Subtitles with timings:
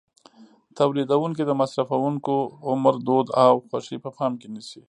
[0.77, 2.35] تولیدوونکي د مصرفوونکو
[2.67, 4.79] عمر، دود او خوښې په پام کې نیسي.